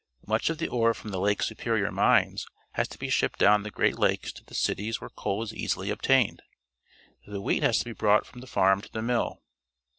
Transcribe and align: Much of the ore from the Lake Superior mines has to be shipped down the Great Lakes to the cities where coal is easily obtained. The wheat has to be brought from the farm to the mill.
Much 0.25 0.49
of 0.49 0.57
the 0.57 0.67
ore 0.67 0.95
from 0.95 1.11
the 1.11 1.19
Lake 1.19 1.43
Superior 1.43 1.91
mines 1.91 2.47
has 2.71 2.87
to 2.87 2.97
be 2.97 3.07
shipped 3.07 3.37
down 3.37 3.61
the 3.61 3.69
Great 3.69 3.99
Lakes 3.99 4.31
to 4.31 4.43
the 4.43 4.55
cities 4.55 4.99
where 4.99 5.11
coal 5.11 5.43
is 5.43 5.53
easily 5.53 5.91
obtained. 5.91 6.41
The 7.27 7.39
wheat 7.39 7.61
has 7.61 7.77
to 7.77 7.85
be 7.85 7.93
brought 7.93 8.25
from 8.25 8.41
the 8.41 8.47
farm 8.47 8.81
to 8.81 8.91
the 8.91 9.03
mill. 9.03 9.43